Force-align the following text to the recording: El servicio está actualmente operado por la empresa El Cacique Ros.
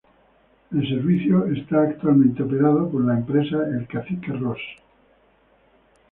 El 0.71 0.89
servicio 0.89 1.45
está 1.45 1.83
actualmente 1.83 2.41
operado 2.41 2.89
por 2.89 3.05
la 3.05 3.13
empresa 3.17 3.59
El 3.67 3.87
Cacique 3.87 4.31
Ros. 4.33 4.57